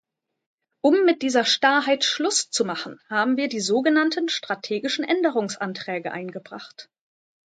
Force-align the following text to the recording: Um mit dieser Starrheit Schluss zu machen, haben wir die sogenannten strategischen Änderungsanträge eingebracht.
Um 0.83 1.05
mit 1.05 1.21
dieser 1.21 1.45
Starrheit 1.45 2.03
Schluss 2.03 2.49
zu 2.49 2.65
machen, 2.65 2.99
haben 3.07 3.37
wir 3.37 3.47
die 3.49 3.59
sogenannten 3.59 4.29
strategischen 4.29 5.05
Änderungsanträge 5.05 6.11
eingebracht. 6.11 6.89